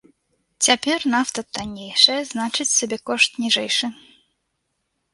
Цяпер 0.67 0.99
нафта 1.15 1.39
таннейшая, 1.59 2.17
значыць 2.33 2.69
сабекошт 2.79 3.31
ніжэйшы. 3.47 3.87